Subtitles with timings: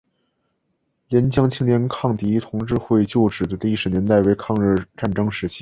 [1.09, 5.49] 廉江青年抗敌同志会旧址的历史年代为抗日战争时期。